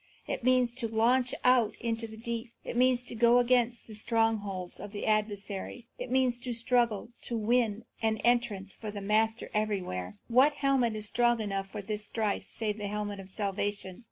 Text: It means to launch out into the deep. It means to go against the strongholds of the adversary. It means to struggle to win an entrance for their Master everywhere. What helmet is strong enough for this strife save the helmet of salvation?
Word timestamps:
It 0.25 0.43
means 0.43 0.71
to 0.77 0.87
launch 0.87 1.31
out 1.43 1.75
into 1.79 2.07
the 2.07 2.17
deep. 2.17 2.49
It 2.63 2.75
means 2.75 3.03
to 3.03 3.13
go 3.13 3.37
against 3.37 3.85
the 3.85 3.93
strongholds 3.93 4.79
of 4.79 4.93
the 4.93 5.05
adversary. 5.05 5.85
It 5.99 6.09
means 6.09 6.39
to 6.39 6.53
struggle 6.53 7.09
to 7.25 7.37
win 7.37 7.85
an 8.01 8.17
entrance 8.23 8.73
for 8.73 8.89
their 8.89 9.03
Master 9.03 9.51
everywhere. 9.53 10.17
What 10.27 10.53
helmet 10.53 10.95
is 10.95 11.05
strong 11.07 11.39
enough 11.39 11.67
for 11.67 11.83
this 11.83 12.03
strife 12.05 12.47
save 12.49 12.77
the 12.79 12.87
helmet 12.87 13.19
of 13.19 13.29
salvation? 13.29 13.99